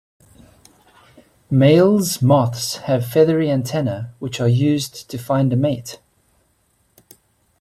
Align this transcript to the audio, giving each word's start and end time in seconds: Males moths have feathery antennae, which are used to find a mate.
Males 1.51 2.23
moths 2.23 2.77
have 2.87 3.05
feathery 3.05 3.51
antennae, 3.51 4.05
which 4.17 4.41
are 4.41 4.47
used 4.47 5.07
to 5.11 5.17
find 5.19 5.53
a 5.53 5.55
mate. 5.55 5.99